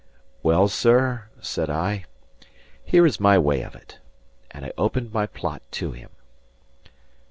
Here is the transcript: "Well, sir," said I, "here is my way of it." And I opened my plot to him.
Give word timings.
"Well, 0.41 0.67
sir," 0.67 1.25
said 1.41 1.69
I, 1.69 2.05
"here 2.83 3.05
is 3.05 3.19
my 3.19 3.37
way 3.37 3.61
of 3.61 3.75
it." 3.75 3.99
And 4.49 4.65
I 4.65 4.73
opened 4.75 5.13
my 5.13 5.27
plot 5.27 5.61
to 5.73 5.91
him. 5.91 6.09